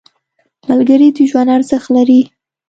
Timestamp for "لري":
1.97-2.21